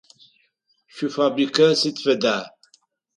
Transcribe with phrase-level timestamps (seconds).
[0.93, 2.37] Шъуифабрикэ сыд фэда?